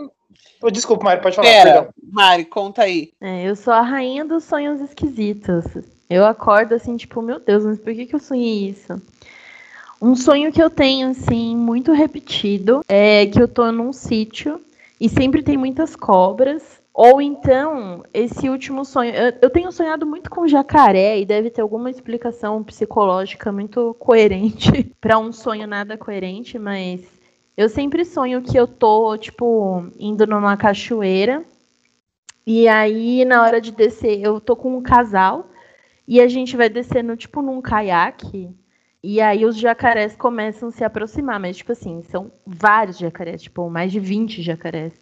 [0.63, 1.49] Oh, desculpa, Mari, pode falar.
[1.49, 1.93] Pera, perdão.
[2.11, 3.13] Mari, conta aí.
[3.21, 5.65] É, eu sou a rainha dos sonhos esquisitos.
[6.09, 9.01] Eu acordo assim, tipo, meu Deus, mas por que, que eu sonhei isso?
[10.01, 14.61] Um sonho que eu tenho, assim, muito repetido, é que eu tô num sítio
[15.01, 16.81] e sempre tem muitas cobras.
[16.93, 19.13] Ou então, esse último sonho.
[19.15, 24.95] Eu, eu tenho sonhado muito com jacaré e deve ter alguma explicação psicológica muito coerente
[25.01, 27.01] para um sonho nada coerente, mas
[27.57, 31.43] eu sempre sonho que eu tô, tipo, indo numa cachoeira.
[32.47, 35.49] E aí, na hora de descer, eu tô com um casal
[36.07, 38.51] e a gente vai descendo, tipo, num caiaque.
[39.03, 43.69] E aí os jacarés começam a se aproximar, mas, tipo assim, são vários jacarés, tipo,
[43.71, 44.95] mais de 20 jacarés.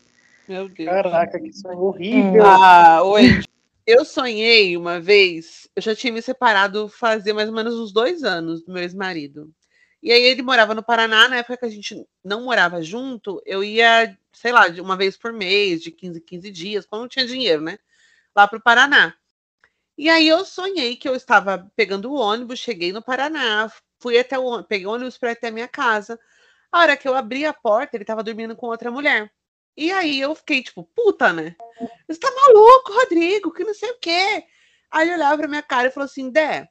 [0.48, 0.88] Meu Deus.
[0.88, 2.44] Caraca, que sonho horrível.
[2.44, 3.42] Ah, oi.
[3.86, 8.24] Eu sonhei uma vez, eu já tinha me separado fazia mais ou menos uns dois
[8.24, 9.50] anos do meu ex-marido.
[10.02, 13.62] E aí ele morava no Paraná, na época que a gente não morava junto, eu
[13.62, 17.08] ia, sei lá, de uma vez por mês, de 15 em 15 dias, quando não
[17.08, 17.78] tinha dinheiro, né?
[18.34, 19.14] Lá pro Paraná.
[19.96, 24.38] E aí eu sonhei que eu estava pegando o ônibus, cheguei no Paraná, fui até
[24.38, 26.18] o peguei o ônibus para até a minha casa.
[26.72, 29.32] A hora que eu abri a porta, ele estava dormindo com outra mulher.
[29.76, 31.56] E aí eu fiquei tipo, puta, né?
[32.08, 34.44] Você tá maluco, Rodrigo, que não sei o quê.
[34.90, 36.68] Aí ele olhava pra minha cara e falou assim: Dé,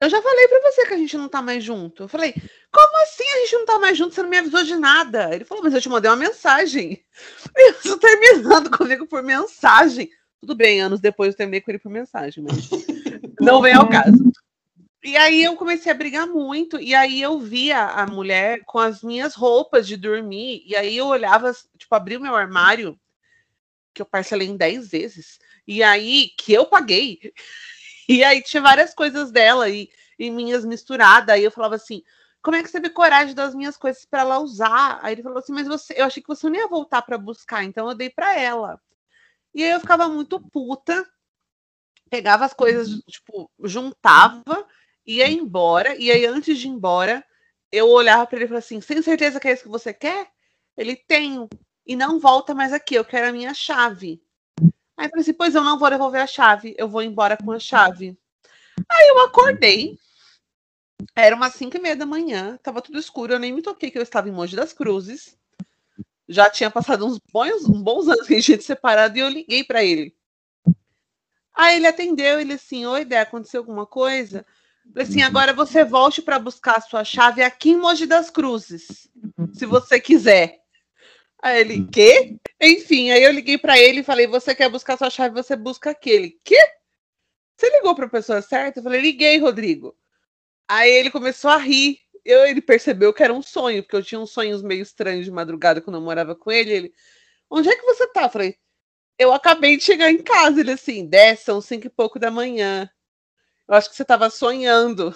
[0.00, 2.02] eu já falei pra você que a gente não tá mais junto.
[2.02, 2.34] Eu falei,
[2.70, 4.14] como assim a gente não tá mais junto?
[4.14, 5.34] Você não me avisou de nada.
[5.34, 7.02] Ele falou, mas eu te mandei uma mensagem.
[7.82, 10.10] Tô terminando comigo por mensagem.
[10.46, 12.70] Tudo bem, anos depois eu terminei com ele por mensagem, mas
[13.40, 14.30] não vem ao caso.
[15.02, 19.02] E aí eu comecei a brigar muito, e aí eu via a mulher com as
[19.02, 22.96] minhas roupas de dormir, e aí eu olhava, tipo, abri o meu armário,
[23.92, 27.18] que eu parcelei em 10 vezes, e aí que eu paguei.
[28.08, 31.34] E aí tinha várias coisas dela e, e minhas misturadas.
[31.34, 32.04] Aí eu falava assim:
[32.40, 35.00] como é que você teve coragem das minhas coisas para ela usar?
[35.02, 37.64] Aí ele falou assim: mas você, eu achei que você não ia voltar para buscar,
[37.64, 38.80] então eu dei para ela.
[39.56, 41.08] E aí eu ficava muito puta,
[42.10, 44.68] pegava as coisas, tipo, juntava,
[45.06, 47.24] ia embora, e aí antes de ir embora,
[47.72, 50.30] eu olhava para ele e falava assim: tem certeza que é isso que você quer?
[50.76, 51.48] Ele tenho.
[51.86, 54.22] E não volta mais aqui, eu quero a minha chave.
[54.94, 57.50] Aí eu falei assim: pois eu não vou devolver a chave, eu vou embora com
[57.50, 58.14] a chave.
[58.86, 59.98] Aí eu acordei.
[61.14, 63.96] Era umas 5 e meia da manhã, tava tudo escuro, eu nem me toquei que
[63.96, 65.34] eu estava em Monte das Cruzes.
[66.28, 69.28] Já tinha passado uns bons, uns bons anos que a gente tinha separado e eu
[69.28, 70.14] liguei para ele.
[71.54, 74.44] Aí ele atendeu, ele assim, oi, Dé, aconteceu alguma coisa?
[74.92, 79.08] Falei assim, agora você volte para buscar a sua chave aqui em Mogi das Cruzes,
[79.52, 80.60] se você quiser.
[81.42, 82.36] Aí ele, quê?
[82.60, 85.90] Enfim, aí eu liguei para ele e falei, você quer buscar sua chave, você busca
[85.90, 86.38] aquele.
[86.44, 86.58] Quê?
[87.56, 88.78] Você ligou para a pessoa certa?
[88.78, 89.96] Eu falei, liguei, Rodrigo.
[90.68, 92.00] Aí ele começou a rir.
[92.26, 95.30] Eu, ele percebeu que era um sonho, porque eu tinha uns sonhos meio estranhos de
[95.30, 96.72] madrugada quando eu morava com ele.
[96.72, 96.94] Ele,
[97.48, 98.24] onde é que você tá?
[98.24, 98.56] Eu falei,
[99.18, 100.60] eu acabei de chegar em casa.
[100.60, 102.90] Ele assim, desce, são cinco e pouco da manhã.
[103.68, 105.14] Eu acho que você tava sonhando.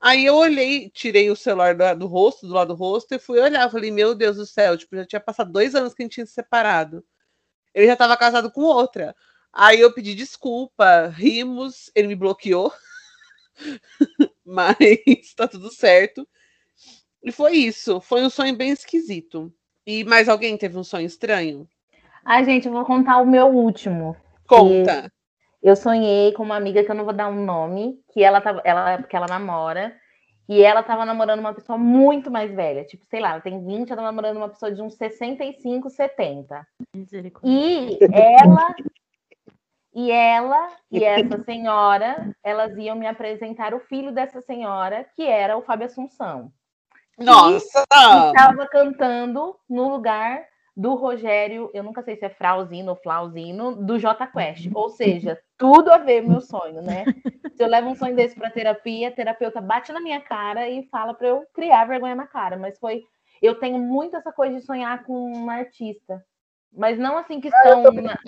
[0.00, 3.40] Aí eu olhei, tirei o celular do, do rosto, do lado do rosto, e fui
[3.40, 3.70] olhar.
[3.70, 6.26] Falei, meu Deus do céu, tipo, já tinha passado dois anos que a gente tinha
[6.26, 7.04] se separado.
[7.74, 9.16] Ele já estava casado com outra.
[9.52, 12.72] Aí eu pedi desculpa, rimos, ele me bloqueou.
[14.46, 14.76] Mas
[15.36, 16.26] tá tudo certo.
[17.22, 18.00] E foi isso.
[18.00, 19.52] Foi um sonho bem esquisito.
[19.84, 21.68] E mais alguém teve um sonho estranho?
[22.24, 24.16] Ai, gente, eu vou contar o meu último.
[24.46, 25.10] Conta.
[25.62, 28.62] Eu sonhei com uma amiga que eu não vou dar um nome, que ela tava,
[28.64, 29.96] ela, porque ela namora,
[30.48, 33.90] e ela tava namorando uma pessoa muito mais velha, tipo, sei lá, ela tem 20,
[33.90, 36.66] ela tá namorando uma pessoa de uns 65, 70.
[36.94, 37.50] Misericórdia.
[37.50, 38.74] E ela
[39.96, 45.56] e ela e essa senhora, elas iam me apresentar o filho dessa senhora, que era
[45.56, 46.52] o Fábio Assunção.
[47.18, 47.82] Nossa!
[47.90, 50.44] Estava cantando no lugar
[50.76, 54.68] do Rogério, eu nunca sei se é Frauzino ou Flauzino, do J Quest.
[54.74, 57.04] Ou seja, tudo a ver meu sonho, né?
[57.56, 60.86] Se eu levo um sonho desse para terapia, a terapeuta bate na minha cara e
[60.90, 62.58] fala para eu criar vergonha na cara.
[62.58, 63.02] Mas foi.
[63.40, 66.22] Eu tenho muito essa coisa de sonhar com uma artista.
[66.70, 68.18] Mas não assim que estão ah, na,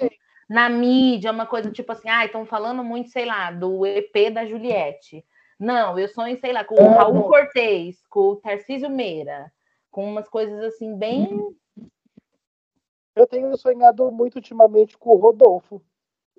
[0.49, 4.47] na, mídia, uma coisa tipo assim, ah, estão falando muito, sei lá, do EP da
[4.47, 5.25] Juliette.
[5.59, 9.53] Não, eu sonho, sei lá, com o Raul Cortez, com o Tarcísio Meira,
[9.91, 11.57] com umas coisas assim, bem
[13.19, 15.83] eu tenho sonhado muito ultimamente com o Rodolfo.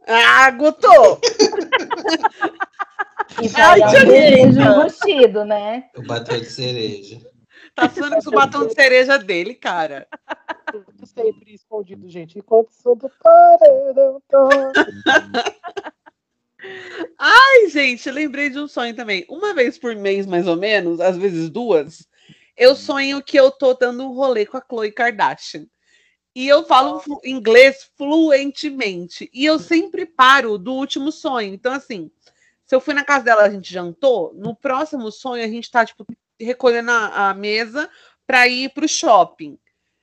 [0.07, 0.87] Ah, Guto!
[3.43, 5.89] Isso aí é um vestido, né?
[5.95, 7.19] O batom de cereja.
[7.79, 10.05] Tá sonhando com o batom de cereja dele, cara.
[10.71, 12.37] Tudo sempre escondido, gente.
[12.37, 14.21] Enquanto sou do paredão.
[17.17, 19.25] Ai, gente, lembrei de um sonho também.
[19.29, 22.05] Uma vez por mês, mais ou menos, às vezes duas,
[22.57, 25.65] eu sonho que eu tô dando um rolê com a Chloe Kardashian.
[26.35, 29.29] E eu falo inglês fluentemente.
[29.33, 31.53] E eu sempre paro do último sonho.
[31.53, 32.11] Então, assim,
[32.65, 35.85] se eu fui na casa dela, a gente jantou, no próximo sonho a gente tá,
[35.85, 36.05] tipo,
[36.39, 37.89] recolhendo a, a mesa
[38.25, 39.57] para ir pro shopping.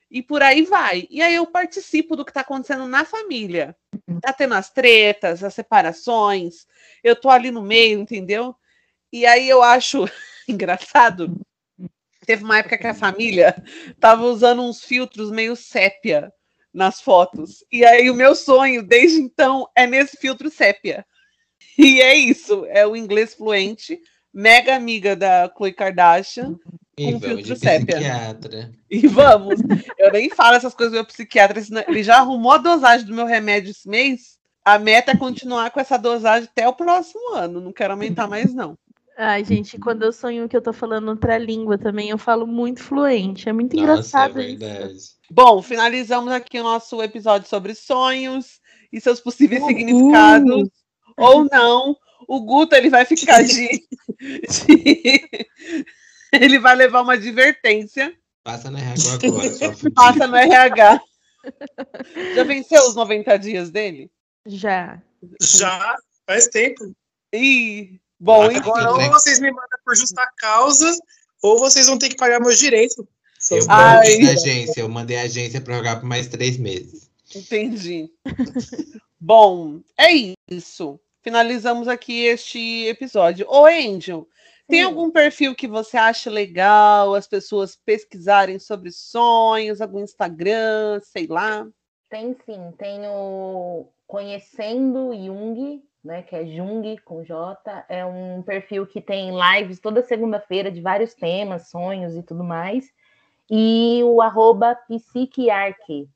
[0.09, 1.07] E por aí vai.
[1.09, 3.75] E aí eu participo do que tá acontecendo na família.
[4.21, 6.65] Tá tendo as tretas, as separações.
[7.03, 8.55] Eu tô ali no meio, entendeu?
[9.11, 10.05] E aí eu acho
[10.47, 11.37] engraçado
[12.27, 13.55] Teve uma época que a família
[14.01, 16.29] tava usando uns filtros meio sépia
[16.73, 17.63] nas fotos.
[17.71, 21.05] E aí o meu sonho, desde então, é nesse filtro sépia.
[21.79, 23.99] E é isso, é o inglês fluente,
[24.37, 26.55] mega amiga da Chloe Kardashian,
[26.95, 27.95] e com filtro sépia.
[27.95, 28.71] Psiquiatra.
[28.89, 29.59] E vamos.
[29.97, 33.25] Eu nem falo essas coisas do meu psiquiatra, ele já arrumou a dosagem do meu
[33.25, 34.37] remédio esse mês.
[34.63, 37.59] A meta é continuar com essa dosagem até o próximo ano.
[37.59, 38.77] Não quero aumentar mais, não.
[39.17, 42.83] Ai, gente, quando eu sonho que eu tô falando outra língua também, eu falo muito
[42.83, 43.49] fluente.
[43.49, 44.93] É muito Nossa, engraçado é verdade.
[44.93, 45.15] isso.
[45.31, 48.59] Bom, finalizamos aqui o nosso episódio sobre sonhos
[48.93, 49.69] e seus possíveis Uhul.
[49.69, 50.69] significados.
[51.17, 51.95] Ou não.
[52.27, 53.67] O Guto, ele vai ficar de...
[54.19, 55.29] de...
[56.31, 58.15] ele vai levar uma advertência.
[58.43, 59.91] Passa no RH agora.
[59.93, 61.01] Passa no RH.
[62.35, 64.09] Já venceu os 90 dias dele?
[64.45, 65.01] Já.
[65.41, 66.95] Já, faz tempo.
[67.33, 70.97] Ih, Bom, Agora, ou vocês me mandam por justa causa,
[71.41, 72.97] ou vocês vão ter que pagar meus direitos.
[73.51, 77.09] Eu a agência, eu mandei a agência para jogar por mais três meses.
[77.35, 78.09] Entendi.
[79.19, 80.99] Bom, é isso.
[81.27, 83.45] Finalizamos aqui este episódio.
[83.49, 84.25] Ô, Angel,
[84.65, 91.27] tem algum perfil que você acha legal as pessoas pesquisarem sobre sonhos, algum Instagram, sei
[91.27, 91.67] lá?
[92.09, 98.87] Tem sim, tem o Conhecendo Jung, né, que é Jung com J, é um perfil
[98.87, 102.89] que tem lives toda segunda-feira de vários temas, sonhos e tudo mais.
[103.51, 106.07] E o arroba Psiquiarque,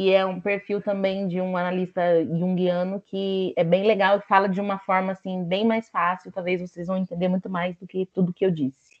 [0.00, 4.48] que é um perfil também de um analista junguiano que é bem legal e fala
[4.48, 8.06] de uma forma assim bem mais fácil, talvez vocês vão entender muito mais do que
[8.06, 8.98] tudo que eu disse.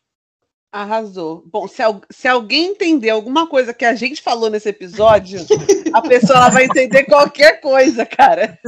[0.70, 1.42] Arrasou.
[1.46, 5.40] Bom, se, se, alguém entender alguma coisa que a gente falou nesse episódio,
[5.94, 8.58] a pessoa vai entender qualquer coisa, cara.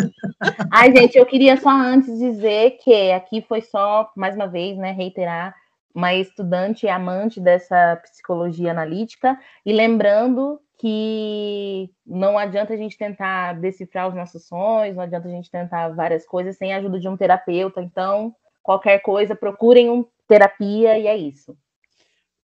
[0.73, 4.91] Ai, gente, eu queria só antes dizer que aqui foi só, mais uma vez, né,
[4.91, 5.55] reiterar,
[5.95, 13.53] uma estudante e amante dessa psicologia analítica, e lembrando que não adianta a gente tentar
[13.53, 17.09] decifrar os nossos sonhos, não adianta a gente tentar várias coisas sem a ajuda de
[17.09, 17.81] um terapeuta.
[17.81, 21.57] Então, qualquer coisa, procurem um terapia e é isso.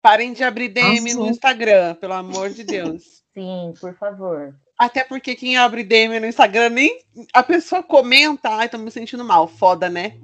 [0.02, 3.22] Parem de abrir DM no Instagram, pelo amor de Deus.
[3.32, 4.52] Sim, por favor.
[4.76, 6.98] Até porque quem abre DM no Instagram nem
[7.32, 10.18] a pessoa comenta, ai, tô me sentindo mal, foda, né?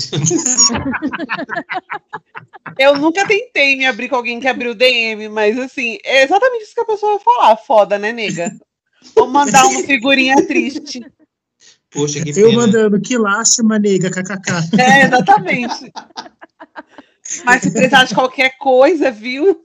[2.78, 6.74] eu nunca tentei me abrir com alguém que abriu DM, mas assim, é exatamente isso
[6.74, 8.52] que a pessoa vai falar, foda, né, nega?
[9.14, 11.04] Vou mandar uma figurinha triste.
[11.90, 12.60] Poxa, que Eu pena.
[12.60, 14.78] mandando, que lástima, nega, kkk.
[14.78, 15.92] É, exatamente.
[17.44, 19.64] Mas se precisar de qualquer coisa, viu?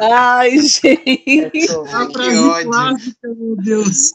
[0.00, 1.70] Ai, gente.
[1.92, 4.12] A frase clássica, meu Deus.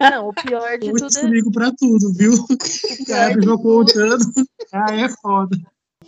[0.00, 1.20] Não, o pior de tudo é...
[1.20, 2.32] comigo pra tudo, viu?
[3.06, 3.46] Cara, de...
[3.46, 4.24] contando.
[4.72, 5.56] Ah, é foda.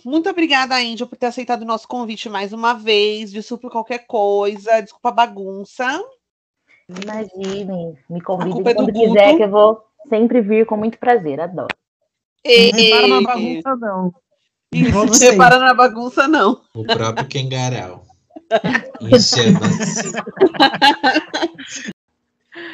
[0.04, 3.32] Muito obrigada, Índia, por ter aceitado o nosso convite mais uma vez.
[3.32, 6.04] Desculpa qualquer coisa, desculpa a bagunça.
[6.88, 11.74] Imagine, me convide é quando quiser, que eu vou sempre vir com muito prazer, adoro.
[12.44, 14.14] Não repara na bagunça, não.
[14.74, 16.62] Isso, não repara na bagunça, não.
[16.74, 18.04] O próprio Kengarau.
[19.20, 20.12] chamas.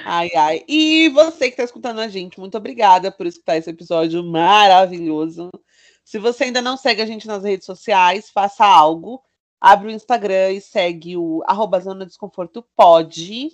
[0.04, 0.64] Ai, ai.
[0.66, 5.50] E você que está escutando a gente, muito obrigada por escutar esse episódio maravilhoso.
[6.04, 9.22] Se você ainda não segue a gente nas redes sociais, faça algo.
[9.60, 13.52] abre o Instagram e segue o arroba Zona Desconforto Pode,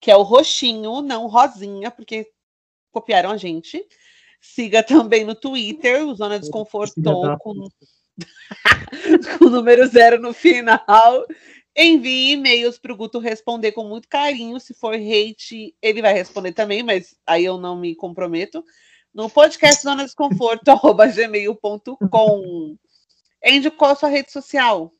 [0.00, 2.30] que é o roxinho, não rosinha, porque
[2.90, 3.84] copiaram a gente.
[4.40, 6.94] Siga também no Twitter, o Zona Desconforto
[7.40, 7.68] com,
[9.38, 11.26] com o número zero no final.
[11.76, 14.58] Envie e-mails para o Guto responder com muito carinho.
[14.58, 18.64] Se for hate, ele vai responder também, mas aí eu não me comprometo.
[19.12, 22.76] No podcast Zona Desconforto, arroba gmail.com.
[23.44, 24.92] Angel, qual a sua rede social?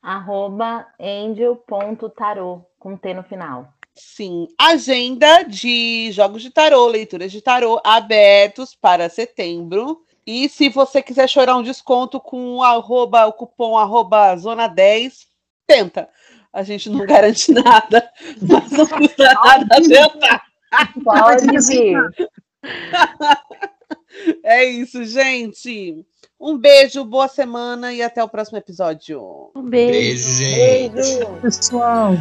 [0.00, 3.73] Arroba angel.tarô, com T no final.
[3.96, 10.02] Sim, agenda de jogos de tarô, leituras de tarô abertos para setembro.
[10.26, 15.26] E se você quiser chorar um desconto com arroba, o cupom arroba zona 10,
[15.66, 16.08] tenta.
[16.52, 20.42] A gente não garante nada, mas não custa nada tentar.
[21.04, 21.96] Pode vir.
[24.44, 26.06] É isso, gente.
[26.38, 29.50] Um beijo, boa semana e até o próximo episódio.
[29.56, 29.92] Um beijo.
[29.92, 30.94] Beijo, gente.
[30.94, 31.40] Beijo.
[31.40, 32.12] Pessoal.